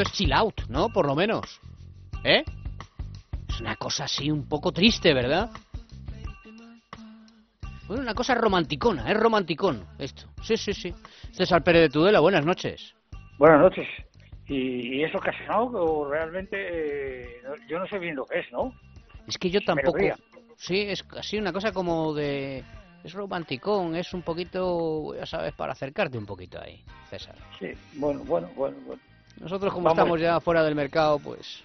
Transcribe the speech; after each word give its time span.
esto 0.00 0.12
es 0.12 0.16
chill 0.16 0.32
out, 0.32 0.62
¿no? 0.68 0.88
Por 0.88 1.06
lo 1.06 1.14
menos. 1.14 1.60
¿Eh? 2.24 2.42
Es 3.48 3.60
una 3.60 3.76
cosa 3.76 4.04
así 4.04 4.30
un 4.30 4.48
poco 4.48 4.72
triste, 4.72 5.12
¿verdad? 5.12 5.50
Bueno, 7.86 8.02
una 8.02 8.14
cosa 8.14 8.34
romanticona, 8.34 9.10
es 9.10 9.16
romanticón 9.18 9.84
esto. 9.98 10.28
Sí, 10.42 10.56
sí, 10.56 10.72
sí. 10.72 10.94
César 11.32 11.62
Pérez 11.62 11.82
de 11.82 11.88
Tudela, 11.90 12.20
buenas 12.20 12.46
noches. 12.46 12.94
Buenas 13.36 13.60
noches. 13.60 13.86
¿Y, 14.46 15.02
eso 15.02 15.18
que 15.18 15.30
ha 15.30 15.46
sonado? 15.46 16.08
Realmente 16.10 16.56
eh, 16.56 17.42
yo 17.68 17.78
no 17.78 17.86
sé 17.86 17.98
bien 17.98 18.16
lo 18.16 18.24
que 18.24 18.40
es, 18.40 18.50
¿no? 18.52 18.72
Es 19.26 19.36
que 19.38 19.50
yo 19.50 19.60
tampoco. 19.60 19.98
Sí, 20.56 20.80
es 20.80 21.04
así 21.16 21.38
una 21.38 21.52
cosa 21.52 21.72
como 21.72 22.14
de 22.14 22.64
es 23.04 23.12
romanticón, 23.12 23.96
es 23.96 24.12
un 24.12 24.22
poquito, 24.22 25.14
ya 25.14 25.26
sabes, 25.26 25.54
para 25.54 25.72
acercarte 25.72 26.18
un 26.18 26.26
poquito 26.26 26.60
ahí, 26.60 26.84
César. 27.08 27.36
Sí, 27.58 27.72
bueno, 27.94 28.20
bueno, 28.24 28.50
bueno, 28.54 28.76
bueno. 28.86 29.09
Nosotros 29.38 29.72
como 29.72 29.88
estamos 29.90 30.20
ya 30.20 30.40
fuera 30.40 30.62
del 30.62 30.74
mercado, 30.74 31.18
pues... 31.18 31.62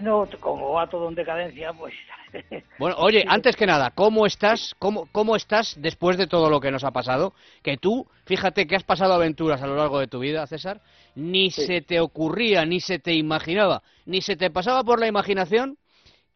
No, 0.00 0.28
como 0.40 0.72
va 0.72 0.86
todo 0.88 1.08
en 1.08 1.14
decadencia, 1.14 1.72
pues... 1.72 1.94
Bueno, 2.78 2.96
oye, 2.98 3.24
antes 3.26 3.56
que 3.56 3.66
nada, 3.66 3.90
¿cómo 3.94 4.26
estás, 4.26 4.74
cómo, 4.78 5.08
cómo 5.10 5.36
estás 5.36 5.74
después 5.78 6.18
de 6.18 6.26
todo 6.26 6.50
lo 6.50 6.60
que 6.60 6.70
nos 6.70 6.84
ha 6.84 6.90
pasado? 6.90 7.32
Que 7.62 7.78
tú, 7.78 8.06
fíjate 8.26 8.66
que 8.66 8.76
has 8.76 8.84
pasado 8.84 9.14
aventuras 9.14 9.62
a 9.62 9.66
lo 9.66 9.76
largo 9.76 9.98
de 9.98 10.06
tu 10.06 10.18
vida, 10.18 10.46
César, 10.46 10.82
ni 11.14 11.50
se 11.50 11.80
te 11.80 12.00
ocurría, 12.00 12.66
ni 12.66 12.80
se 12.80 12.98
te 12.98 13.14
imaginaba, 13.14 13.82
ni 14.04 14.20
se 14.20 14.36
te 14.36 14.50
pasaba 14.50 14.84
por 14.84 15.00
la 15.00 15.06
imaginación 15.06 15.78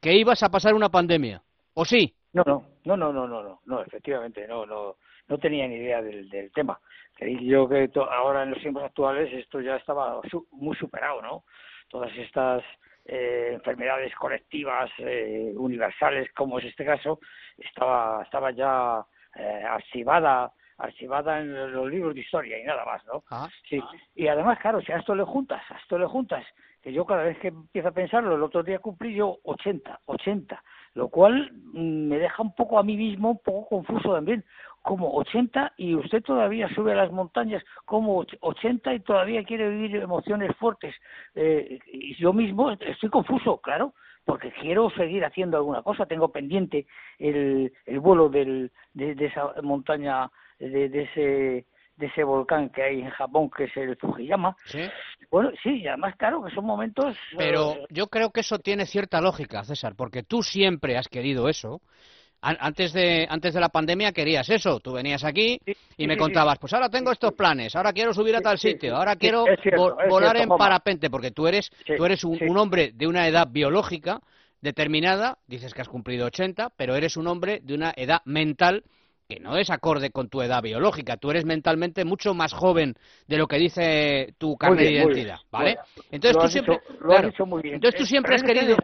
que 0.01 0.15
ibas 0.15 0.43
a 0.43 0.49
pasar 0.49 0.75
una 0.75 0.89
pandemia. 0.89 1.43
¿O 1.75 1.85
sí? 1.85 2.15
No, 2.33 2.43
no, 2.47 2.65
no, 2.85 2.97
no, 2.97 3.13
no, 3.13 3.27
no, 3.27 3.43
no, 3.43 3.61
no 3.67 3.83
efectivamente, 3.83 4.47
no, 4.49 4.65
no, 4.65 4.97
no 5.31 5.39
tenía 5.39 5.67
ni 5.67 5.77
idea 5.77 6.03
del, 6.03 6.29
del 6.29 6.53
tema. 6.53 6.79
Creí 7.15 7.47
yo 7.47 7.69
que 7.69 7.89
ahora 8.11 8.43
en 8.43 8.51
los 8.51 8.61
tiempos 8.61 8.83
actuales 8.83 9.33
esto 9.33 9.61
ya 9.61 9.77
estaba 9.77 10.21
muy 10.51 10.77
superado, 10.77 11.23
¿no? 11.23 11.45
Todas 11.89 12.11
estas 12.19 12.63
eh, 13.07 13.51
enfermedades 13.55 14.15
colectivas 14.17 14.91
eh, 14.99 15.53
universales, 15.57 16.31
como 16.35 16.59
es 16.59 16.67
este 16.67 16.85
caso, 16.85 17.21
estaba, 17.57 18.23
estaba 18.25 18.51
ya 18.51 19.05
eh, 19.37 19.65
archivada 19.67 20.53
archivada 20.81 21.41
en 21.41 21.73
los 21.73 21.91
libros 21.91 22.15
de 22.15 22.23
historia 22.23 22.59
y 22.59 22.65
nada 22.65 22.85
más, 22.87 23.05
¿no? 23.05 23.23
Ah. 23.31 23.47
Sí. 23.69 23.81
Y 24.15 24.29
además, 24.29 24.59
claro, 24.61 24.81
si 24.81 24.91
a 24.93 24.97
esto 24.97 25.15
le 25.15 25.25
juntas, 25.25 25.63
a 25.71 25.77
esto 25.77 25.99
le 25.99 26.07
juntas, 26.07 26.43
que 26.83 26.93
yo 26.93 27.05
cada 27.05 27.25
vez 27.25 27.39
que 27.39 27.49
empiezo 27.49 27.89
a 27.89 27.93
pensarlo, 27.93 28.35
el 28.35 28.43
otro 28.43 28.63
día 28.63 28.79
cumplí 28.79 29.15
yo 29.15 29.39
80, 29.45 30.01
80, 30.07 30.63
lo 30.95 31.09
cual 31.09 31.53
mm, 31.53 32.09
me 32.09 32.19
deja 32.19 32.43
un 32.43 32.55
poco 32.55 32.79
a 32.79 32.83
mí 32.83 32.97
mismo 32.97 33.33
un 33.33 33.39
poco 33.39 33.69
confuso 33.69 34.15
también, 34.15 34.45
como 34.83 35.13
80 35.15 35.75
y 35.77 35.95
usted 35.95 36.23
todavía 36.23 36.69
sube 36.75 36.93
a 36.93 36.97
las 36.97 37.13
montañas 37.13 37.63
como 37.85 38.25
80 38.41 38.95
y 38.95 39.01
todavía 39.01 39.45
quiere 39.45 39.69
vivir 39.71 39.97
emociones 39.97 40.57
fuertes. 40.57 40.95
Eh, 41.35 41.79
y 41.87 42.15
yo 42.17 42.33
mismo 42.33 42.71
estoy 42.71 43.11
confuso, 43.11 43.59
claro, 43.59 43.95
porque 44.25 44.53
quiero 44.53 44.91
seguir 44.91 45.25
haciendo 45.25 45.57
alguna 45.57 45.83
cosa, 45.83 46.07
tengo 46.07 46.31
pendiente 46.31 46.87
el, 47.19 47.73
el 47.87 48.01
vuelo 48.01 48.29
del, 48.29 48.71
de, 48.95 49.15
de 49.15 49.27
esa 49.27 49.53
montaña, 49.63 50.31
de, 50.59 50.89
de 50.89 51.03
ese 51.03 51.67
de 52.01 52.07
ese 52.07 52.25
volcán 52.25 52.71
que 52.71 52.83
hay 52.83 53.01
en 53.03 53.11
Japón, 53.11 53.51
que 53.55 53.65
es 53.65 53.77
el 53.77 53.97
Fujiyama. 53.97 54.57
¿Sí? 54.65 54.81
Bueno, 55.31 55.51
sí, 55.63 55.83
y 55.83 55.87
además, 55.87 56.17
claro, 56.17 56.43
que 56.43 56.53
son 56.55 56.65
momentos... 56.65 57.15
Pero 57.37 57.73
eh, 57.73 57.87
yo 57.91 58.09
creo 58.09 58.31
que 58.31 58.41
eso 58.41 58.59
tiene 58.59 58.87
cierta 58.87 59.21
lógica, 59.21 59.63
César, 59.65 59.95
porque 59.97 60.23
tú 60.23 60.43
siempre 60.43 60.97
has 60.97 61.09
querido 61.09 61.49
eso. 61.49 61.83
Antes 62.43 62.95
de, 62.95 63.27
antes 63.29 63.53
de 63.53 63.61
la 63.61 63.69
pandemia 63.69 64.13
querías 64.13 64.49
eso. 64.49 64.81
Tú 64.81 64.93
venías 64.93 65.25
aquí 65.25 65.61
y 65.97 66.07
me 66.07 66.17
contabas, 66.17 66.59
pues 66.59 66.73
ahora 66.73 66.89
tengo 66.89 67.13
estos 67.13 67.35
planes, 67.35 67.77
ahora 67.77 67.93
quiero 67.93 68.15
subir 68.15 68.35
a 68.35 68.41
tal 68.41 68.59
sitio, 68.59 68.97
ahora 68.97 69.17
quiero 69.17 69.45
volar 70.09 70.39
en 70.39 70.49
parapente, 70.49 71.11
porque 71.11 71.33
tú 71.33 71.47
eres, 71.47 71.71
tú 71.85 72.05
eres 72.05 72.25
un, 72.25 72.39
un 72.43 72.57
hombre 72.57 72.93
de 72.95 73.07
una 73.07 73.29
edad 73.29 73.47
biológica 73.51 74.21
determinada, 74.61 75.39
dices 75.47 75.75
que 75.75 75.83
has 75.83 75.89
cumplido 75.89 76.27
80, 76.27 76.71
pero 76.77 76.95
eres 76.95 77.17
un 77.17 77.27
hombre 77.27 77.61
de 77.63 77.75
una 77.75 77.93
edad 77.97 78.21
mental 78.25 78.85
que 79.31 79.39
no 79.39 79.57
es 79.57 79.71
acorde 79.71 80.11
con 80.11 80.29
tu 80.29 80.43
edad 80.43 80.61
biológica. 80.61 81.17
Tú 81.17 81.31
eres 81.31 81.45
mentalmente 81.45 82.05
mucho 82.05 82.35
más 82.35 82.53
joven 82.53 82.97
de 83.29 83.39
lo 83.39 83.47
que 83.47 83.59
dice 83.59 84.35
tu 84.39 84.57
carne 84.57 84.83
de 84.83 84.93
identidad, 84.93 85.39
¿vale? 85.53 85.79
entonces 86.11 86.43
tú 86.43 86.49
siempre, 86.49 86.81
entonces 87.63 88.01
tú 88.01 88.07
siempre 88.07 88.35
has 88.35 88.43
querido, 88.43 88.77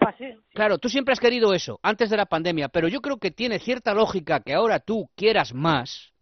claro, 0.55 0.79
tú 0.79 0.89
siempre 0.89 1.13
has 1.13 1.21
querido 1.21 1.53
eso 1.53 1.81
antes 1.83 2.11
de 2.11 2.17
la 2.17 2.27
pandemia, 2.27 2.69
pero 2.69 2.87
yo 2.87 3.01
creo 3.01 3.19
que 3.19 3.33
tiene 3.33 3.59
cierta 3.59 3.93
lógica 3.93 4.41
que 4.41 4.55
ahora 4.55 4.79
tú 4.79 5.11
quieras 5.17 5.53
más. 5.53 6.13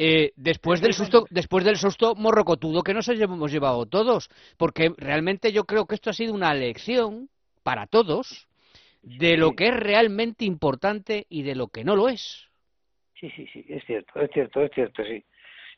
Eh, 0.00 0.32
después 0.36 0.80
del 0.80 0.94
susto, 0.94 1.26
después 1.28 1.64
del 1.64 1.76
susto 1.76 2.14
morrocotudo 2.14 2.82
que 2.82 2.94
nos 2.94 3.08
hemos 3.08 3.50
llevado 3.50 3.84
todos, 3.84 4.30
porque 4.56 4.92
realmente 4.96 5.52
yo 5.52 5.64
creo 5.64 5.86
que 5.86 5.96
esto 5.96 6.10
ha 6.10 6.12
sido 6.12 6.32
una 6.32 6.54
lección 6.54 7.28
para 7.64 7.88
todos 7.88 8.46
de 9.02 9.36
lo 9.36 9.52
que 9.52 9.68
es 9.68 9.74
realmente 9.74 10.44
importante 10.44 11.26
y 11.28 11.42
de 11.42 11.56
lo 11.56 11.66
que 11.68 11.84
no 11.84 11.96
lo 11.96 12.08
es. 12.08 12.48
Sí, 13.18 13.30
sí, 13.30 13.46
sí, 13.52 13.64
es 13.68 13.84
cierto, 13.84 14.20
es 14.20 14.30
cierto, 14.30 14.62
es 14.62 14.70
cierto, 14.72 15.04
sí. 15.04 15.24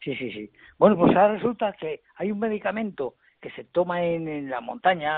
Sí, 0.02 0.16
sí, 0.16 0.32
sí. 0.32 0.50
Bueno, 0.78 0.96
pues 0.96 1.14
ahora 1.14 1.34
resulta 1.34 1.72
que 1.74 2.00
hay 2.16 2.30
un 2.30 2.38
medicamento 2.38 3.16
que 3.40 3.50
se 3.52 3.64
toma 3.64 4.02
en, 4.02 4.50
la 4.50 4.60
montaña 4.60 5.12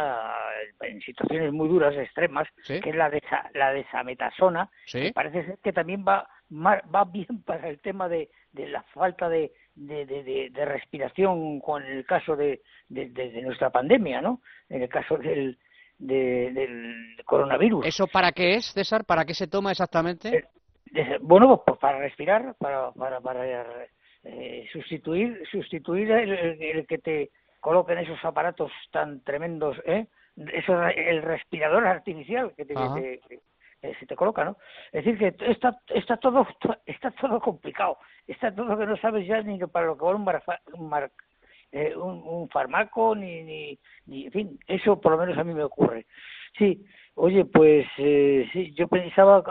en 0.81 1.00
situaciones 1.00 1.53
muy 1.53 1.69
duras, 1.69 1.94
extremas, 1.97 2.49
que 2.66 2.78
es 2.78 2.94
la, 2.94 3.10
de, 3.10 3.22
la 3.55 3.72
desametasona, 3.72 4.71
que 4.91 5.12
parece 5.12 5.44
ser 5.44 5.59
que 5.59 5.72
también 5.72 6.05
va, 6.06 6.28
va 6.50 7.05
bien 7.05 7.43
para 7.47 7.69
el 7.69 7.81
tema 7.81 8.09
de, 8.09 8.31
de 8.53 8.69
la 8.69 8.83
falta 8.94 9.28
de, 9.28 9.53
de, 9.75 10.06
de, 10.53 10.65
respiración 10.65 11.60
con 11.60 11.83
el 11.83 12.04
caso 12.04 12.37
de, 12.37 12.62
de, 12.89 13.43
nuestra 13.43 13.71
pandemia, 13.71 14.21
¿no? 14.21 14.41
En 14.69 14.83
el 14.83 14.89
caso 14.89 15.16
del, 15.16 15.59
del 15.99 17.16
coronavirus. 17.25 17.87
¿Eso 17.87 18.06
para 18.06 18.33
qué 18.33 18.54
es, 18.54 18.66
César? 18.72 19.04
¿Para 19.04 19.25
qué 19.25 19.34
se 19.34 19.49
toma 19.49 19.72
exactamente? 19.72 20.49
Eh, 20.94 21.19
bueno, 21.20 21.62
pues 21.64 21.78
para 21.78 21.98
respirar, 21.98 22.54
para, 22.58 22.92
para, 22.92 23.20
para 23.20 23.47
eh, 24.25 24.66
sustituir, 24.72 25.42
sustituir 25.50 26.10
el, 26.10 26.86
que 26.86 26.98
te 26.98 27.30
coloquen 27.60 27.98
esos 27.98 28.22
aparatos 28.25 28.70
tan 28.91 29.20
tremendos, 29.20 29.80
¿eh? 29.86 30.06
Eso, 30.36 30.82
el 30.88 31.22
respirador 31.22 31.86
artificial 31.86 32.53
que 32.56 32.64
te, 32.64 32.75
se 33.98 34.06
te 34.06 34.16
coloca, 34.16 34.44
¿no? 34.44 34.56
Es 34.92 35.04
decir, 35.04 35.19
que 35.19 35.50
está, 35.50 35.78
está 35.88 36.16
todo 36.16 36.47
está 36.86 37.10
todo 37.10 37.41
complicado, 37.41 37.98
está 38.26 38.54
todo 38.54 38.78
que 38.78 38.86
no 38.86 38.97
sabes 38.97 39.26
ya 39.26 39.42
ni 39.42 39.59
para 39.59 39.86
lo 39.86 39.97
que 39.97 40.04
va 40.04 40.14
un, 40.14 40.24
eh, 41.72 41.97
un, 41.97 42.22
un, 42.25 42.49
fármaco, 42.49 43.15
ni, 43.15 43.43
ni, 43.43 43.78
ni, 44.06 44.27
en 44.27 44.33
fin, 44.33 44.59
eso 44.66 45.00
por 45.00 45.12
lo 45.12 45.19
menos 45.19 45.37
a 45.38 45.44
mí 45.44 45.55
me 45.55 45.65
ocurre. 45.65 46.06
Sí, 46.56 46.84
Oye, 47.15 47.44
pues 47.44 47.87
eh, 47.99 48.49
sí, 48.53 48.72
yo 48.75 48.88
pensaba 48.88 49.43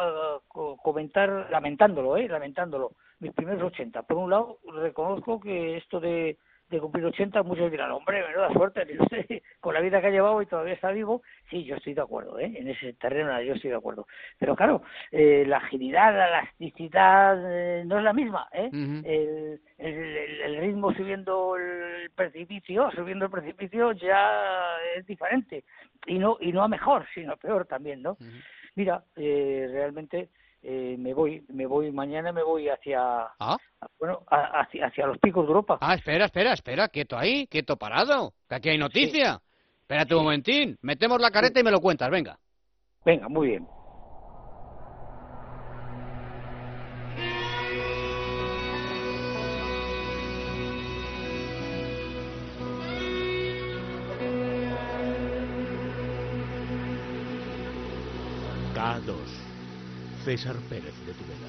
comentar, 0.81 1.47
lamentándolo, 1.51 2.17
¿eh? 2.17 2.27
Lamentándolo, 2.27 2.93
mis 3.19 3.33
primeros 3.33 3.61
80. 3.61 4.01
Por 4.03 4.17
un 4.17 4.31
lado, 4.31 4.57
reconozco 4.73 5.39
que 5.39 5.77
esto 5.77 5.99
de 5.99 6.39
de 6.71 6.81
cumplir 6.81 7.05
80, 7.05 7.43
muchos 7.43 7.69
dirán, 7.69 7.91
hombre, 7.91 8.25
menuda 8.25 8.51
suerte, 8.53 8.85
con 9.59 9.73
la 9.73 9.81
vida 9.81 10.01
que 10.01 10.07
ha 10.07 10.11
llevado 10.11 10.41
y 10.41 10.45
todavía 10.45 10.73
está 10.73 10.91
vivo, 10.91 11.21
sí, 11.49 11.63
yo 11.63 11.75
estoy 11.75 11.93
de 11.93 12.01
acuerdo, 12.01 12.39
¿eh? 12.39 12.51
en 12.55 12.67
ese 12.67 12.93
terreno 12.93 13.39
yo 13.41 13.53
estoy 13.53 13.69
de 13.69 13.75
acuerdo. 13.75 14.07
Pero 14.39 14.55
claro, 14.55 14.81
eh, 15.11 15.43
la 15.45 15.57
agilidad, 15.57 16.13
la 16.13 16.27
elasticidad 16.27 17.37
eh, 17.45 17.83
no 17.85 17.97
es 17.97 18.03
la 18.03 18.13
misma, 18.13 18.47
¿eh? 18.53 18.69
el, 18.71 19.61
el, 19.77 20.57
ritmo 20.57 20.93
subiendo 20.93 21.55
el 21.55 22.09
precipicio, 22.11 22.89
subiendo 22.91 23.25
el 23.25 23.31
precipicio 23.31 23.91
ya 23.91 24.77
es 24.95 25.05
diferente, 25.05 25.63
y 26.05 26.17
no, 26.17 26.37
y 26.39 26.51
no 26.51 26.63
a 26.63 26.67
mejor, 26.67 27.05
sino 27.13 27.33
a 27.33 27.37
peor 27.37 27.65
también, 27.65 28.01
¿no? 28.01 28.17
Mira, 28.75 29.03
eh, 29.15 29.67
realmente 29.69 30.29
eh, 30.63 30.95
me 30.97 31.13
voy 31.13 31.43
me 31.49 31.65
voy 31.65 31.91
mañana 31.91 32.31
me 32.31 32.43
voy 32.43 32.69
hacia 32.69 33.27
¿Ah? 33.39 33.57
Hacia, 34.71 34.87
hacia, 34.87 35.07
los 35.07 35.17
picos 35.17 35.43
de 35.43 35.49
Europa. 35.49 35.77
Ah 35.81 35.95
espera 35.95 36.25
espera 36.25 36.53
espera 36.53 36.87
quieto 36.87 37.17
ahí 37.17 37.47
quieto 37.47 37.77
parado 37.77 38.33
que 38.47 38.55
aquí 38.55 38.69
hay 38.69 38.77
noticia. 38.77 39.41
Espérate 39.81 40.15
un 40.15 40.23
momentín 40.23 40.77
metemos 40.81 41.19
la 41.19 41.31
careta 41.31 41.59
y 41.59 41.63
me 41.63 41.71
lo 41.71 41.81
cuentas 41.81 42.09
venga. 42.09 42.39
Venga 43.03 43.27
muy 43.27 43.47
bien. 43.47 43.67
K2 58.73 59.51
César 60.23 60.55
Pérez 60.69 60.93
de 61.05 61.13
Tudela. 61.13 61.47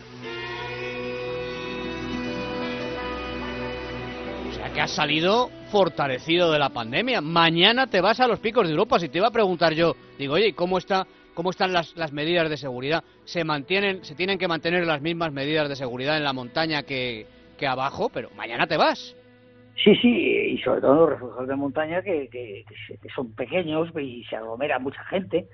Que 4.74 4.80
has 4.80 4.92
salido 4.92 5.50
fortalecido 5.70 6.50
de 6.50 6.58
la 6.58 6.70
pandemia. 6.70 7.20
Mañana 7.20 7.88
te 7.88 8.00
vas 8.00 8.20
a 8.20 8.26
los 8.26 8.38
picos 8.38 8.66
de 8.66 8.70
Europa. 8.72 8.98
Si 8.98 9.08
te 9.08 9.18
iba 9.18 9.28
a 9.28 9.30
preguntar 9.30 9.74
yo, 9.74 9.94
digo, 10.18 10.34
oye, 10.34 10.54
¿cómo 10.54 10.78
está 10.78 11.06
cómo 11.34 11.50
están 11.50 11.72
las, 11.72 11.96
las, 11.96 12.12
medidas 12.12 12.48
de 12.48 12.56
seguridad. 12.56 13.02
Se 13.24 13.44
mantienen, 13.44 14.04
se 14.04 14.14
tienen 14.14 14.38
que 14.38 14.48
mantener 14.48 14.86
las 14.86 15.00
mismas 15.00 15.32
medidas 15.32 15.68
de 15.68 15.76
seguridad 15.76 16.16
en 16.16 16.24
la 16.24 16.32
montaña 16.32 16.82
que, 16.82 17.26
que 17.58 17.66
abajo, 17.66 18.10
pero 18.12 18.30
mañana 18.36 18.66
te 18.66 18.76
vas. 18.76 19.16
Sí, 19.82 19.96
sí, 19.96 20.08
y 20.08 20.58
sobre 20.58 20.82
todo 20.82 20.94
los 20.94 21.10
refugios 21.10 21.48
de 21.48 21.56
montaña 21.56 22.02
que, 22.02 22.28
que, 22.28 22.64
son 23.14 23.32
pequeños 23.34 23.88
y 23.98 24.22
se 24.24 24.36
aglomera 24.36 24.78
mucha 24.78 25.02
gente. 25.04 25.48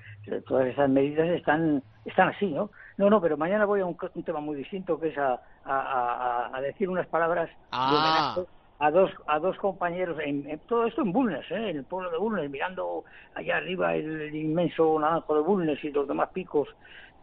Todas 0.47 0.67
esas 0.67 0.91
medidas 0.91 1.29
están 1.29 1.83
están 2.05 2.29
así, 2.29 2.47
¿no? 2.47 2.71
No, 2.97 3.09
no, 3.09 3.21
pero 3.21 3.37
mañana 3.37 3.65
voy 3.65 3.81
a 3.81 3.87
un, 3.87 3.97
tema 4.25 4.41
muy 4.41 4.57
distinto 4.57 4.99
que 4.99 5.09
es 5.09 5.19
a, 5.19 5.41
a, 5.65 6.61
decir 6.61 6.89
unas 6.89 7.07
palabras 7.07 7.49
ah. 7.71 8.37
A 8.79 8.91
dos 8.91 9.11
a 9.27 9.39
dos 9.39 9.57
compañeros 9.59 10.19
en, 10.25 10.59
todo 10.69 10.87
esto 10.87 11.03
en 11.03 11.13
Bulnes, 11.13 11.51
¿eh? 11.51 11.71
en 11.71 11.79
el 11.79 11.85
pueblo 11.85 12.11
de 12.11 12.19
Bulnes, 12.19 12.51
mirando 12.51 13.05
allá 13.35 13.57
arriba 13.57 13.95
el, 13.95 14.35
inmenso 14.35 14.99
naranjo 14.99 15.35
de 15.35 15.43
Bulnes 15.43 15.83
y 15.83 15.91
los 15.91 16.07
demás 16.07 16.31
picos 16.33 16.69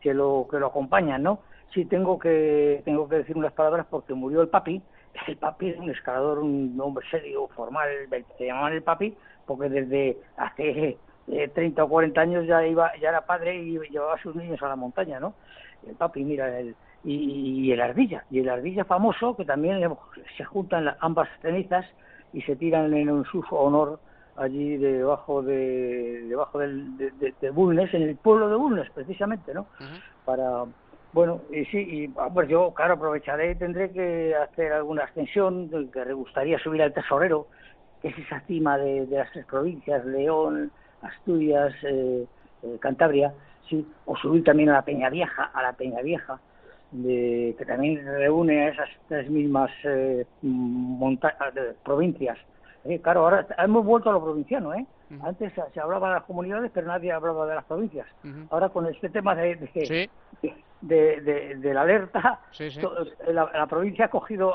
que 0.02 0.14
lo 0.14 0.48
que 0.50 0.60
lo 0.60 0.68
acompañan, 0.68 1.24
¿no? 1.24 1.40
Sí 1.74 1.86
tengo 1.86 2.20
que 2.20 2.82
tengo 2.86 3.08
que 3.08 3.18
decir 3.18 3.38
unas 3.38 3.54
palabras 3.54 3.86
porque 3.90 4.14
murió 4.14 4.42
el 4.42 4.50
papi 4.50 4.82
el 5.28 5.38
papi 5.38 5.70
es 5.70 5.78
un 5.78 5.90
escalador, 5.90 6.40
un 6.40 6.80
hombre 6.80 7.06
serio, 7.10 7.48
formal, 7.56 7.90
se 8.38 8.46
llamaban 8.46 8.74
el 8.74 8.84
papi, 8.84 9.16
porque 9.46 9.70
desde 9.70 10.18
hace 10.38 10.98
eh, 11.28 11.48
30 11.54 11.84
o 11.84 11.90
40 11.90 12.22
años 12.22 12.48
ya 12.48 12.66
iba, 12.66 12.92
ya 12.98 13.10
era 13.10 13.26
padre 13.26 13.56
y 13.56 13.80
llevaba 13.90 14.16
a 14.16 14.22
sus 14.22 14.36
niños 14.36 14.62
a 14.62 14.68
la 14.68 14.76
montaña, 14.76 15.20
¿no? 15.20 15.34
El 15.88 15.96
papi, 15.96 16.24
mira, 16.24 16.60
el, 16.60 16.76
y, 17.06 17.72
el 17.72 17.82
ardilla, 17.82 18.26
y 18.32 18.40
el 18.40 18.50
ardilla 18.50 18.84
famoso, 18.84 19.36
que 19.36 19.46
también 19.46 19.88
se 20.38 20.44
juntan 20.44 20.96
ambas 21.00 21.30
cenizas 21.42 21.86
y 22.34 22.42
se 22.42 22.56
tiran 22.56 22.94
en 22.94 23.10
un 23.10 23.26
su 23.26 23.44
honor 23.52 24.00
allí 24.38 24.78
debajo 24.78 25.42
de 25.42 26.24
debajo 26.28 26.60
del, 26.60 26.98
de, 26.98 27.50
Bulnes, 27.52 27.94
en 27.94 28.02
el 28.02 28.16
pueblo 28.16 28.50
de 28.50 28.56
Bulnes 28.56 28.90
precisamente, 28.92 29.54
¿no? 29.54 29.68
Para 30.26 30.66
bueno, 31.16 31.44
y 31.50 31.64
sí, 31.66 31.78
y 31.78 32.14
ah, 32.18 32.30
pues 32.34 32.50
yo, 32.50 32.74
claro, 32.74 32.96
aprovecharé, 32.96 33.56
tendré 33.56 33.90
que 33.92 34.36
hacer 34.36 34.74
alguna 34.74 35.06
extensión, 35.06 35.70
que 35.90 36.04
me 36.04 36.12
gustaría 36.12 36.60
subir 36.60 36.82
al 36.82 36.92
Tesorero, 36.92 37.48
que 38.02 38.10
es 38.10 38.18
esa 38.18 38.42
cima 38.42 38.78
de, 38.78 39.08
las 39.10 39.32
tres 39.32 39.46
provincias, 39.46 40.06
León, 40.06 40.72
Asturias, 41.02 41.74
eh, 41.84 42.26
eh, 42.64 42.78
Cantabria, 42.82 43.34
sí, 43.70 43.88
o 44.06 44.18
subir 44.18 44.44
también 44.44 44.68
a 44.72 44.74
la 44.74 44.82
Peña 44.82 45.10
Vieja, 45.10 45.52
a 45.54 45.64
la 45.64 45.72
Peña 45.72 46.02
Vieja, 46.02 46.42
de, 46.92 47.56
que 47.58 47.66
también 47.66 48.06
reúne 48.06 48.64
a 48.64 48.70
esas 48.70 48.90
tres 49.08 49.30
mismas 49.30 49.72
eh, 49.84 50.26
provincias. 51.84 52.38
claro, 53.02 53.22
ahora 53.22 53.48
hemos 53.58 53.86
vuelto 53.86 54.10
a 54.10 54.14
lo 54.14 54.24
provinciano, 54.24 54.74
¿eh? 54.74 54.86
Antes 55.22 55.54
se 55.74 55.80
hablaba 55.80 56.10
de 56.10 56.16
las 56.16 56.24
comunidades, 56.24 56.72
pero 56.74 56.88
nadie 56.88 57.12
hablaba 57.12 57.46
de 57.46 57.56
las 57.56 57.66
provincias. 57.66 58.08
Ahora 58.50 58.70
con 58.70 58.88
este 58.88 59.10
tema 59.10 59.36
de, 59.36 59.56
de, 59.56 60.10
de, 60.42 60.54
la 60.88 61.82
alerta, 61.82 62.42
La, 63.28 63.68
provincia 63.68 64.06
ha 64.06 64.10
cogido... 64.10 64.54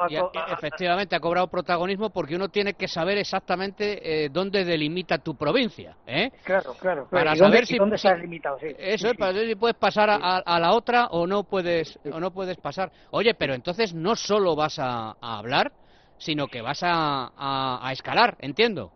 efectivamente, 0.53 1.17
ha 1.17 1.21
cobrado 1.21 1.49
protagonismo 1.49 2.11
porque 2.11 2.37
uno 2.37 2.49
tiene 2.49 2.75
que 2.75 2.89
saber 2.89 3.19
exactamente 3.19 4.25
eh, 4.25 4.29
dónde 4.31 4.65
delimita 4.65 5.19
tu 5.19 5.37
provincia. 5.37 5.97
¿eh? 6.07 6.31
Claro, 6.45 6.75
claro. 6.81 7.09
Para 7.11 7.35
saber 7.35 7.67
si, 7.67 7.77
dónde 7.77 7.97
estás 7.97 8.19
limitado, 8.21 8.59
sí. 8.59 8.69
Eso 8.79 9.09
es, 9.09 9.17
para 9.17 9.33
saber 9.33 9.49
si 9.49 9.57
puedes 9.57 9.77
pasar 9.77 10.11
a, 10.11 10.59
la 10.61 10.73
otra 10.73 11.07
o 11.07 11.27
no 11.27 11.45
puedes, 11.45 11.99
o 12.11 12.21
no 12.21 12.31
puedes 12.31 12.57
pasar. 12.59 12.91
Oye, 13.11 13.35
pero 13.35 13.55
entonces 13.55 13.95
no 13.95 14.17
solo 14.17 14.55
vas 14.57 14.79
a, 14.79 15.17
hablar, 15.21 15.73
sino 16.19 16.49
que 16.49 16.61
vas 16.61 16.83
a, 16.83 17.31
a 17.37 17.93
escalar, 17.93 18.37
entiendo. 18.41 18.93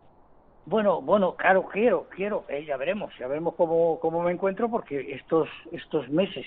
Bueno, 0.67 1.03
bueno, 1.03 1.35
claro, 1.37 1.67
quiero, 1.71 2.07
quiero, 2.09 2.45
eh, 2.49 2.65
ya 2.65 2.79
veremos, 2.79 3.13
ya 3.19 3.27
veremos 3.27 3.55
cómo, 3.55 3.99
cómo 4.01 4.23
me 4.23 4.33
encuentro 4.33 4.71
porque 4.71 5.13
estos, 5.13 5.47
estos 5.73 6.09
meses 6.09 6.47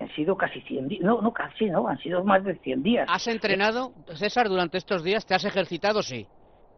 han 0.00 0.08
sido 0.14 0.36
casi 0.36 0.60
100 0.62 0.88
días, 0.88 1.02
no, 1.02 1.22
no 1.22 1.32
casi, 1.32 1.66
no, 1.66 1.86
han 1.88 1.98
sido 1.98 2.24
más 2.24 2.42
de 2.44 2.56
100 2.56 2.82
días. 2.82 3.08
¿Has 3.08 3.26
entrenado, 3.28 3.92
César, 4.14 4.48
durante 4.48 4.78
estos 4.78 5.04
días? 5.04 5.24
¿Te 5.26 5.34
has 5.34 5.44
ejercitado? 5.44 6.02
Sí. 6.02 6.26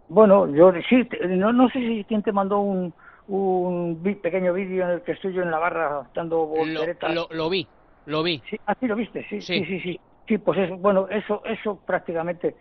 Bueno, 0.08 0.46
yo 0.54 0.72
sí, 0.88 1.08
no, 1.28 1.52
no 1.52 1.68
sé 1.70 1.80
si 1.80 2.04
quién 2.04 2.22
te 2.22 2.32
mandó 2.32 2.60
un, 2.60 2.94
un 3.26 4.00
pequeño 4.22 4.52
vídeo 4.52 4.84
en 4.84 4.90
el 4.92 5.02
que 5.02 5.12
estoy 5.12 5.32
yo 5.32 5.42
en 5.42 5.50
la 5.50 5.58
barra 5.58 6.08
dando 6.14 6.46
volteretas. 6.46 7.14
Lo, 7.14 7.26
lo, 7.30 7.50
vi, 7.50 7.66
lo 8.04 8.22
vi. 8.22 8.42
Sí, 8.48 8.56
así 8.66 8.84
ah, 8.84 8.88
lo 8.88 8.96
viste, 8.96 9.26
sí, 9.28 9.40
sí, 9.40 9.64
sí, 9.64 9.80
sí. 9.80 10.00
Sí, 10.28 10.38
pues 10.38 10.58
es, 10.58 10.70
bueno, 10.80 11.08
eso, 11.08 11.42
eso 11.44 11.80
prácticamente 11.86 12.56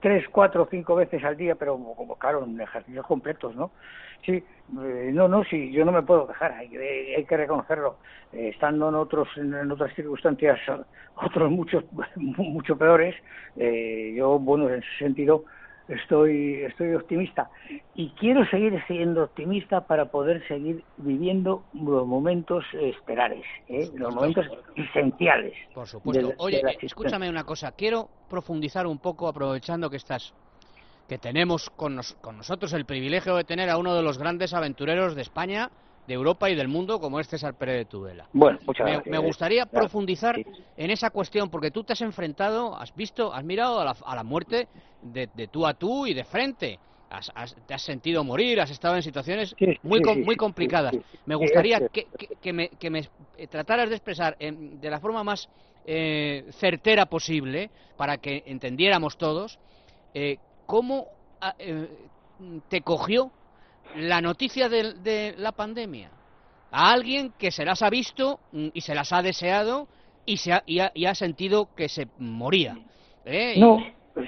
tres, 0.00 0.24
cuatro, 0.30 0.68
cinco 0.70 0.94
veces 0.94 1.22
al 1.24 1.36
día, 1.36 1.54
pero 1.54 1.78
como 1.96 2.16
claro, 2.16 2.46
ejercicios 2.60 3.06
completos, 3.06 3.54
¿no? 3.54 3.70
Sí, 4.24 4.32
eh, 4.32 5.10
no, 5.12 5.28
no, 5.28 5.44
sí, 5.44 5.70
yo 5.70 5.84
no 5.84 5.92
me 5.92 6.02
puedo 6.02 6.26
quejar, 6.26 6.52
hay, 6.52 6.76
hay 6.76 7.24
que 7.24 7.36
reconocerlo. 7.36 7.98
Eh, 8.32 8.50
estando 8.52 8.90
en 8.90 8.94
otros, 8.94 9.28
en, 9.36 9.70
otras 9.70 9.94
circunstancias, 9.94 10.58
otros 11.14 11.50
muchos, 11.50 11.84
mucho 12.16 12.76
peores, 12.76 13.14
eh, 13.56 14.14
yo, 14.16 14.38
bueno, 14.38 14.68
en 14.68 14.76
ese 14.76 14.98
sentido, 14.98 15.44
estoy, 15.88 16.62
estoy 16.64 16.94
optimista 16.94 17.50
y 17.94 18.10
quiero 18.10 18.46
seguir 18.46 18.80
siendo 18.86 19.24
optimista 19.24 19.86
para 19.86 20.06
poder 20.10 20.46
seguir 20.46 20.84
viviendo 20.98 21.64
los 21.74 22.06
momentos 22.06 22.64
esperares, 22.80 23.44
¿eh? 23.68 23.88
los 23.94 24.14
momentos 24.14 24.46
esenciales. 24.76 25.54
Por 25.74 25.86
supuesto. 25.86 26.32
Oye, 26.38 26.62
escúchame 26.82 27.28
una 27.28 27.44
cosa, 27.44 27.72
quiero 27.72 28.08
profundizar 28.28 28.86
un 28.86 28.98
poco 28.98 29.28
aprovechando 29.28 29.90
que 29.90 29.96
estás 29.96 30.34
que 31.08 31.16
tenemos 31.16 31.70
con, 31.70 31.98
con 32.20 32.36
nosotros 32.36 32.74
el 32.74 32.84
privilegio 32.84 33.34
de 33.34 33.44
tener 33.44 33.70
a 33.70 33.78
uno 33.78 33.94
de 33.94 34.02
los 34.02 34.18
grandes 34.18 34.52
aventureros 34.52 35.14
de 35.14 35.22
España 35.22 35.70
de 36.08 36.14
Europa 36.14 36.48
y 36.48 36.54
del 36.54 36.68
mundo 36.68 36.98
como 37.00 37.20
es 37.20 37.28
César 37.28 37.54
Pérez 37.54 37.76
de 37.76 37.84
Tudela. 37.84 38.26
Bueno, 38.32 38.58
me, 39.04 39.18
gustaría 39.18 39.66
profundizar 39.66 40.36
en 40.76 40.90
esa 40.90 41.10
cuestión 41.10 41.50
porque 41.50 41.70
tú 41.70 41.84
te 41.84 41.92
has 41.92 42.00
enfrentado, 42.00 42.74
has 42.74 42.94
visto, 42.96 43.32
has 43.32 43.44
mirado 43.44 43.78
a 43.78 44.14
la, 44.14 44.24
muerte 44.24 44.68
de, 45.02 45.28
tú 45.48 45.66
a 45.66 45.74
tú 45.74 46.06
y 46.06 46.14
de 46.14 46.24
frente. 46.24 46.78
te 47.66 47.74
has 47.74 47.82
sentido 47.82 48.24
morir, 48.24 48.58
has 48.58 48.70
estado 48.70 48.96
en 48.96 49.02
situaciones 49.02 49.54
muy, 49.82 50.00
muy 50.24 50.34
complicadas. 50.34 50.96
Me 51.26 51.34
gustaría 51.34 51.86
que, 51.88 52.52
me, 52.54 52.70
que 52.70 52.88
me 52.88 53.06
eh, 53.36 53.46
trataras 53.46 53.90
de 53.90 53.96
expresar 53.96 54.34
de 54.38 54.90
la 54.90 55.00
forma 55.00 55.22
más 55.22 55.46
eh, 55.84 56.46
certera 56.52 57.04
posible, 57.04 57.70
para 57.98 58.16
que 58.16 58.44
entendiéramos 58.46 59.18
todos, 59.18 59.58
eh, 60.14 60.38
cómo 60.64 61.08
ah, 61.42 61.54
te 62.70 62.80
cogió 62.80 63.30
la 63.96 64.20
noticia 64.20 64.68
de, 64.68 65.34
la 65.38 65.52
pandemia 65.52 66.10
a 66.70 66.92
alguien 66.92 67.32
que 67.38 67.50
se 67.50 67.64
las 67.64 67.82
ha 67.82 67.90
visto 67.90 68.40
mm, 68.52 68.68
y 68.74 68.80
se 68.80 68.94
las 68.94 69.12
ha 69.12 69.22
deseado 69.22 69.88
y, 70.26 70.36
se 70.36 70.52
ha, 70.52 70.62
y, 70.66 71.06
ha, 71.06 71.14
sentido 71.14 71.68
que 71.74 71.88
se 71.88 72.08
moría. 72.18 72.76
¿eh? 73.24 73.54
No, 73.58 73.78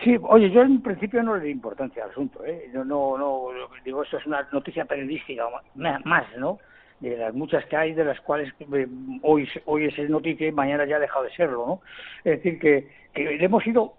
sí, 0.03 0.17
oye, 0.23 0.51
yo 0.51 0.63
en 0.63 0.81
principio 0.81 1.23
no 1.23 1.37
le 1.37 1.45
di 1.45 1.51
importancia 1.51 2.05
al 2.05 2.11
asunto. 2.11 2.45
¿eh? 2.45 2.71
no, 2.73 3.19
no, 3.19 3.49
digo, 3.85 4.03
esto 4.03 4.17
es 4.17 4.27
una 4.27 4.49
noticia 4.53 4.87
periodística 4.87 5.45
más, 5.75 6.27
¿no? 6.39 6.59
De 7.01 7.17
las 7.17 7.35
muchas 7.35 7.65
que 7.67 7.77
hay, 7.77 7.95
de 7.95 8.05
las 8.05 8.21
cuales 8.21 8.53
eh, 8.61 8.87
hoy, 9.23 9.49
hoy 9.67 9.87
es 9.87 10.11
noticia 10.11 10.49
y 10.49 10.53
mañana 10.53 10.87
ya 10.87 10.97
ha 10.97 11.01
dejado 11.01 11.25
de 11.25 11.35
serlo, 11.35 11.67
¿no? 11.67 11.81
Es 12.25 12.43
decir, 12.43 12.59
que, 12.59 12.89
que 13.13 13.25
le 13.25 13.45
hemos 13.45 13.67
ido 13.67 13.95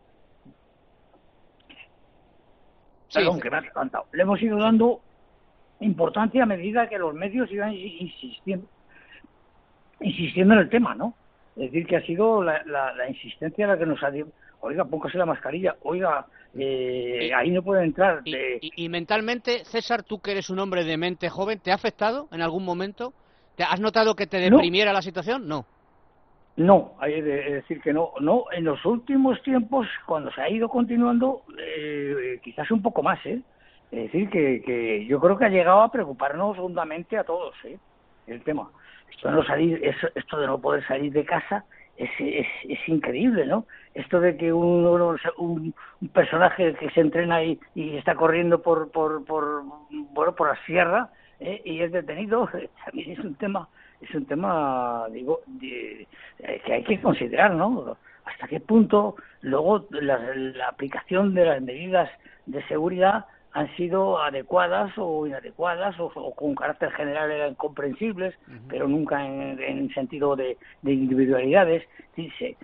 Perdón, 3.14 3.40
que 3.40 3.50
me 3.50 3.58
ha 3.58 3.62
levantado. 3.62 4.06
Le 4.14 4.24
hemos 4.24 4.42
ido 4.42 4.58
dando 4.58 5.02
importancia 5.82 6.44
a 6.44 6.46
medida 6.46 6.88
que 6.88 6.98
los 6.98 7.14
medios 7.14 7.52
iban 7.52 7.74
insistiendo, 7.74 8.68
insistiendo 10.00 10.54
en 10.54 10.60
el 10.62 10.70
tema, 10.70 10.96
¿no? 10.96 11.14
Es 11.56 11.72
decir, 11.72 11.86
que 11.86 11.98
ha 11.98 12.06
sido 12.06 12.42
la, 12.44 12.64
la, 12.66 13.10
insistencia 13.10 13.68
la 13.68 13.78
que 13.78 13.86
nos 13.86 14.02
ha 14.04 14.10
dicho, 14.10 14.30
oiga, 14.62 14.86
póngase 14.86 15.18
la 15.18 15.26
mascarilla, 15.26 15.76
oiga, 15.84 16.26
eh, 16.58 17.32
ahí 17.36 17.52
no 17.52 17.62
puede 17.62 17.84
entrar. 17.84 18.22
Y, 18.26 18.90
mentalmente, 18.90 19.66
César, 19.66 20.04
tú 20.04 20.22
que 20.22 20.32
eres 20.32 20.50
un 20.50 20.60
hombre 20.60 20.86
de 20.86 20.98
mente 20.98 21.30
joven, 21.30 21.60
¿te 21.60 21.72
ha 21.72 21.76
afectado 21.76 22.28
en 22.32 22.42
algún 22.42 22.64
momento? 22.64 23.14
¿Te 23.56 23.64
has 23.64 23.80
notado 23.80 24.16
que 24.16 24.28
te 24.28 24.38
deprimiera 24.38 24.94
la 24.94 25.02
situación? 25.02 25.48
No. 25.48 25.66
No, 26.58 26.94
hay 27.00 27.16
que 27.16 27.22
decir 27.22 27.82
que 27.82 27.94
no. 27.94 28.12
No, 28.20 28.46
en 28.52 28.66
los 28.66 28.84
últimos 28.86 29.42
tiempos, 29.42 29.88
cuando 30.06 30.32
se 30.32 30.42
ha 30.42 30.50
ido 30.50 30.70
continuando, 30.70 31.44
eh, 31.58 32.40
quizás 32.44 32.70
un 32.72 32.82
poco 32.82 33.02
más, 33.02 33.26
¿eh? 33.26 33.42
Es 33.92 34.04
decir, 34.04 34.30
que, 34.30 34.62
que 34.66 35.06
yo 35.06 35.20
creo 35.20 35.38
que 35.38 35.46
ha 35.46 35.50
llegado 35.50 35.82
a 35.82 35.92
preocuparnos 35.92 36.58
hondamente 36.58 37.18
a 37.18 37.26
todos 37.26 37.54
¿eh? 37.66 37.78
el 38.28 38.42
tema. 38.44 38.70
Esto 39.12 39.28
de 39.28 39.36
no, 39.36 39.44
salir, 39.44 39.84
esto 39.84 40.40
de 40.40 40.48
no 40.48 40.60
poder 40.60 40.86
salir 40.88 41.12
de 41.12 41.26
casa 41.26 41.66
es, 41.98 42.10
es, 42.20 42.48
es 42.70 42.80
increíble, 42.88 43.46
¿no? 43.46 43.66
Esto 43.94 44.22
de 44.22 44.38
que 44.38 44.54
un, 44.54 44.86
un, 45.38 45.74
personaje 46.14 46.74
que 46.76 46.90
se 46.92 47.02
entrena 47.02 47.44
y, 47.44 47.60
y 47.76 47.98
está 47.98 48.16
corriendo 48.16 48.62
por, 48.62 48.90
por, 48.92 49.26
por, 49.26 49.64
bueno, 49.92 50.36
por 50.36 50.48
la 50.48 50.66
sierra 50.66 51.10
¿eh? 51.42 51.62
y 51.66 51.82
es 51.82 51.92
detenido, 51.92 52.50
también 52.86 53.12
es 53.12 53.20
un 53.20 53.36
tema, 53.36 53.68
es 54.00 54.14
un 54.16 54.26
tema, 54.26 55.06
digo, 55.12 55.42
eh, 55.62 56.08
que 56.66 56.74
hay 56.74 56.84
que 56.84 57.02
considerar, 57.02 57.54
¿no? 57.54 57.98
Hasta 58.24 58.48
qué 58.48 58.62
punto 58.62 59.16
luego 59.42 59.86
la, 59.90 60.18
la 60.36 60.70
aplicación 60.70 61.34
de 61.34 61.46
las 61.46 61.62
medidas 61.62 62.10
de 62.46 62.64
seguridad 62.68 63.26
han 63.54 63.76
sido 63.76 64.22
adecuadas 64.22 64.92
o 64.98 65.28
inadecuadas 65.28 65.96
o, 66.00 66.34
con 66.36 66.56
carácter 66.56 66.92
general 66.92 67.32
eran 67.32 67.56
comprensibles, 67.56 68.34
pero 68.70 68.88
nunca 68.88 69.26
en, 69.26 69.62
en 69.62 69.94
sentido 69.94 70.36
de, 70.36 70.58
de 70.82 70.94
individualidades. 70.94 71.84
Dice, 72.16 72.56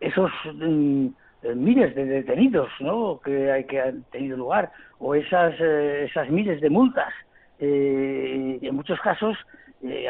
esos 0.00 0.30
mm, 0.54 1.08
eh, 1.42 1.54
miles 1.54 1.94
de 1.94 2.04
detenidos, 2.04 2.68
¿no? 2.80 3.20
Que 3.22 3.52
hay 3.52 3.64
que 3.64 3.80
han 3.80 4.02
tenido 4.04 4.36
lugar 4.36 4.70
o 4.98 5.14
esas 5.14 5.54
eh, 5.60 6.06
esas 6.08 6.28
miles 6.30 6.60
de 6.60 6.70
multas. 6.70 7.12
Eh, 7.60 8.58
en 8.62 8.74
muchos 8.74 9.00
casos 9.00 9.36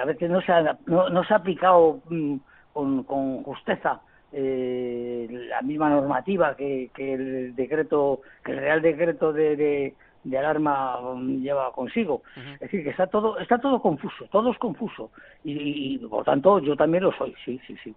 a 0.01 0.05
veces 0.07 0.31
no 0.31 0.41
se 0.41 0.53
ha, 0.53 0.79
no, 0.87 1.25
se 1.25 1.35
ha 1.35 1.37
aplicado 1.37 2.01
mm, 2.09 2.37
con, 2.73 3.03
con 3.05 3.43
justeza 3.43 4.01
la 4.33 5.63
misma 5.63 5.91
normativa 5.91 6.55
que, 6.55 6.91
que 6.95 7.15
el 7.15 7.57
decreto 7.57 8.21
que 8.45 8.53
el 8.53 8.59
real 8.59 8.83
decreto 8.83 9.33
de 9.33 9.95
de 10.25 10.39
alarma 10.39 10.99
um, 11.01 11.41
lleva 11.41 11.73
consigo. 11.73 12.23
Es 12.55 12.61
decir, 12.61 12.85
que 12.85 12.91
está 12.91 13.07
todo, 13.07 13.39
está 13.39 13.59
todo 13.59 13.81
confuso, 13.81 14.27
todo 14.31 14.51
es 14.51 14.59
confuso. 14.59 15.11
Y, 15.45 15.99
por 15.99 16.25
tanto 16.25 16.59
yo 16.61 16.77
también 16.77 17.05
lo 17.05 17.13
soy, 17.13 17.35
sí, 17.45 17.61
sí, 17.67 17.77
sí. 17.83 17.95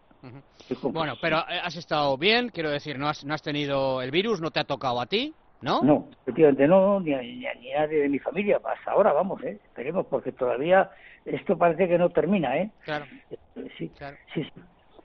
Bueno, 0.84 1.14
pero 1.22 1.38
eh, 1.50 1.60
has 1.64 1.76
estado 1.76 2.18
bien, 2.18 2.50
quiero 2.50 2.70
decir, 2.70 2.98
no 2.98 3.08
has, 3.08 3.26
no 3.26 3.34
has 3.34 3.42
tenido 3.42 4.02
el 4.02 4.12
virus, 4.12 4.42
no 4.42 4.52
te 4.52 4.60
ha 4.60 4.64
tocado 4.64 5.02
a 5.02 5.06
ti, 5.08 5.34
¿no? 5.62 5.82
No, 5.82 6.08
efectivamente 6.22 6.68
no, 6.68 7.00
ni 7.00 7.14
a, 7.14 7.22
ni 7.22 7.72
nadie 7.72 8.02
de 8.02 8.10
mi 8.10 8.20
familia, 8.20 8.60
hasta 8.64 8.92
ahora 8.92 9.14
vamos, 9.14 9.44
¿eh? 9.44 9.60
Esperemos, 9.64 10.06
porque 10.08 10.32
todavía 10.32 10.90
esto 11.26 11.58
parece 11.58 11.88
que 11.88 11.98
no 11.98 12.10
termina, 12.10 12.58
¿eh? 12.58 12.70
Claro. 12.84 13.06
Eh, 13.32 13.68
sí, 13.78 13.92
sí, 14.34 14.46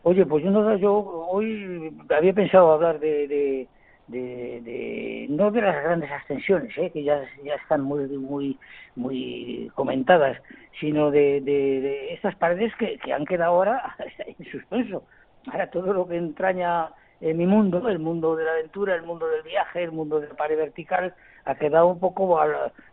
Oye, 0.09 0.25
pues 0.25 0.45
yo, 0.45 0.53
no, 0.53 0.77
yo 0.77 0.95
hoy 1.31 1.93
había 2.17 2.33
pensado 2.33 2.71
hablar 2.71 3.01
de 3.01 3.67
de, 4.07 4.61
de, 4.63 5.27
no 5.31 5.51
de 5.51 5.61
las 5.61 5.83
grandes 5.83 6.09
extensiones 6.09 6.71
¿eh? 6.79 6.91
que 6.93 7.03
ya, 7.03 7.25
ya 7.43 7.55
están 7.57 7.83
muy 7.83 8.07
muy 8.07 8.57
muy 8.95 9.69
comentadas 9.75 10.41
sino 10.79 11.11
de, 11.11 11.41
de, 11.41 12.15
estas 12.15 12.37
paredes 12.37 12.73
que, 12.77 12.99
que, 12.99 13.13
han 13.13 13.25
quedado 13.25 13.55
ahora 13.55 13.97
en 14.39 14.47
suspenso 14.53 15.03
ahora 15.49 15.71
todo 15.71 15.93
lo 15.93 16.07
que 16.07 16.19
entraña 16.19 16.91
en 17.21 17.37
mi 17.37 17.47
mundo 17.47 17.89
el 17.89 17.99
mundo 17.99 18.37
de 18.37 18.45
la 18.45 18.53
aventura 18.53 18.95
el 18.95 19.03
mundo 19.03 19.27
del 19.27 19.43
viaje 19.43 19.83
el 19.83 19.91
mundo 19.91 20.21
de 20.21 20.29
pared 20.29 20.57
vertical 20.57 21.13
ha 21.45 21.57
quedado 21.57 21.89
un 21.89 21.99
poco 21.99 22.39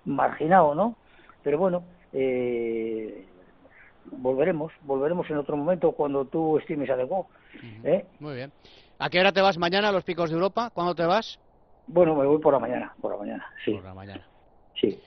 marginado 0.06 0.74
no 0.74 0.96
pero 1.44 1.60
bueno 1.60 1.84
eh, 2.12 3.24
volveremos 4.12 4.72
volveremos 4.82 5.30
en 5.30 5.38
otro 5.38 5.58
momento 5.58 5.92
cuando 5.92 6.26
tú 6.26 6.58
estimes 6.58 6.90
adecuado 6.90 7.28
¿eh? 7.84 8.06
muy 8.20 8.36
bien 8.36 8.52
¿A 9.04 9.10
qué 9.10 9.20
hora 9.20 9.34
te 9.34 9.42
vas 9.42 9.58
mañana 9.58 9.90
a 9.90 9.92
los 9.92 10.06
picos 10.06 10.30
de 10.30 10.36
Europa? 10.36 10.70
¿Cuándo 10.74 10.96
te 10.96 11.06
vas? 11.06 11.38
Bueno, 11.88 12.16
me 12.16 12.26
voy 12.26 12.40
por 12.40 12.54
la 12.54 12.60
mañana, 12.60 12.94
por 13.02 13.12
la 13.12 13.18
mañana, 13.18 13.46
sí. 13.66 13.74
Por 13.74 13.84
la 13.84 13.94
mañana. 13.94 14.26
Sí. 14.80 14.98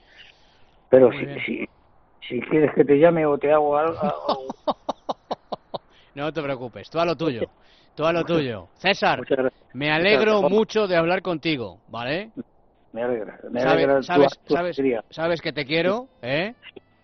Pero 0.89 1.11
si, 1.11 1.25
si, 1.39 1.69
si, 2.27 2.39
quieres 2.41 2.75
que 2.75 2.85
te 2.85 2.99
llame 2.99 3.25
o 3.25 3.37
te 3.37 3.51
hago 3.51 3.75
algo... 3.77 3.97
no 6.13 6.31
te 6.31 6.43
preocupes, 6.43 6.89
tú 6.91 6.99
a 6.99 7.05
lo 7.05 7.15
tuyo. 7.15 7.41
Tú 7.95 8.05
a 8.05 8.13
lo 8.13 8.23
tuyo. 8.23 8.67
César, 8.75 9.21
me 9.73 9.91
alegro 9.91 10.43
mucho 10.43 10.87
de 10.87 10.95
hablar 10.95 11.23
contigo, 11.23 11.79
¿vale? 11.87 12.29
Me 12.93 13.01
alegra. 13.01 13.39
Me 13.49 13.63
alegra 13.63 14.03
sabes, 14.03 14.39
sabes, 14.47 14.79
sabes, 15.09 15.41
que 15.41 15.51
te 15.51 15.65
quiero, 15.65 16.07
¿eh? 16.21 16.53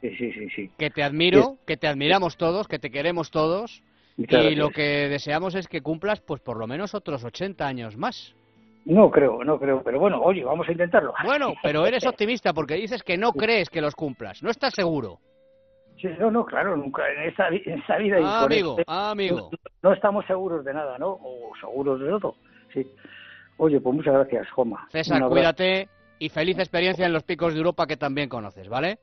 Sí, 0.03 0.13
sí, 0.17 0.33
sí, 0.33 0.49
sí. 0.49 0.71
Que 0.77 0.89
te 0.89 1.01
admiro, 1.01 1.55
que 1.65 1.77
te 1.77 1.87
admiramos 1.87 2.35
todos, 2.35 2.67
que 2.67 2.77
te 2.77 2.91
queremos 2.91 3.31
todos 3.31 3.81
y 4.17 4.55
lo 4.55 4.69
que 4.69 5.07
deseamos 5.07 5.55
es 5.55 5.69
que 5.69 5.79
cumplas, 5.79 6.19
pues 6.19 6.41
por 6.41 6.57
lo 6.57 6.67
menos 6.67 6.93
otros 6.93 7.23
80 7.23 7.65
años 7.65 7.95
más. 7.95 8.35
No 8.83 9.09
creo, 9.09 9.45
no 9.45 9.57
creo, 9.57 9.81
pero 9.81 10.01
bueno, 10.01 10.19
oye, 10.21 10.43
vamos 10.43 10.67
a 10.67 10.73
intentarlo. 10.73 11.13
Bueno, 11.23 11.53
pero 11.63 11.85
eres 11.85 12.05
optimista 12.05 12.51
porque 12.51 12.73
dices 12.73 13.01
que 13.01 13.17
no 13.17 13.31
crees 13.31 13.69
que 13.69 13.79
los 13.79 13.95
cumplas, 13.95 14.43
no 14.43 14.49
estás 14.49 14.73
seguro. 14.73 15.19
Sí, 16.01 16.09
no, 16.19 16.29
no, 16.29 16.43
claro, 16.43 16.75
nunca 16.75 17.03
en 17.09 17.29
esta, 17.29 17.47
vida. 17.97 18.17
Ah, 18.21 18.43
amigo, 18.43 18.75
ah, 18.87 19.11
amigo. 19.11 19.51
No, 19.81 19.93
estamos 19.93 20.25
seguros 20.25 20.65
de 20.65 20.73
nada, 20.73 20.97
¿no? 20.97 21.11
O 21.11 21.53
seguros 21.61 22.01
de 22.01 22.07
todo, 22.09 22.35
sí. 22.73 22.85
Oye, 23.55 23.79
pues 23.79 23.95
muchas 23.95 24.15
gracias, 24.15 24.51
Joma. 24.51 24.85
César, 24.89 25.29
cuídate 25.29 25.87
y 26.19 26.27
feliz 26.27 26.59
experiencia 26.59 27.05
en 27.05 27.13
los 27.13 27.23
picos 27.23 27.53
de 27.53 27.59
Europa 27.59 27.87
que 27.87 27.95
también 27.95 28.27
conoces, 28.27 28.67
¿vale? 28.67 28.97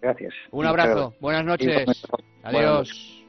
Gracias. 0.00 0.34
Un 0.50 0.66
abrazo, 0.66 1.14
buenas 1.20 1.44
noches. 1.44 2.06
Adiós. 2.42 3.19